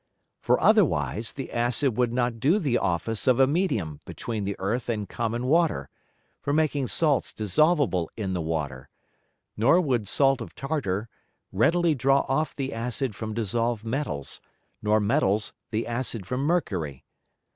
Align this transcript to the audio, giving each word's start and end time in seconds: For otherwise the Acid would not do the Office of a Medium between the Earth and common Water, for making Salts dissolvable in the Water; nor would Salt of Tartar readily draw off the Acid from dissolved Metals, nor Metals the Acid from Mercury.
For 0.41 0.59
otherwise 0.59 1.33
the 1.33 1.51
Acid 1.51 1.95
would 1.95 2.11
not 2.11 2.39
do 2.39 2.57
the 2.57 2.79
Office 2.79 3.27
of 3.27 3.39
a 3.39 3.45
Medium 3.45 3.99
between 4.03 4.45
the 4.45 4.55
Earth 4.57 4.89
and 4.89 5.07
common 5.07 5.45
Water, 5.45 5.89
for 6.41 6.51
making 6.53 6.87
Salts 6.87 7.31
dissolvable 7.31 8.07
in 8.17 8.33
the 8.33 8.41
Water; 8.41 8.89
nor 9.55 9.79
would 9.79 10.07
Salt 10.07 10.41
of 10.41 10.55
Tartar 10.55 11.07
readily 11.51 11.93
draw 11.93 12.21
off 12.21 12.55
the 12.55 12.73
Acid 12.73 13.13
from 13.15 13.35
dissolved 13.35 13.85
Metals, 13.85 14.41
nor 14.81 14.99
Metals 14.99 15.53
the 15.69 15.85
Acid 15.85 16.25
from 16.25 16.41
Mercury. 16.45 17.05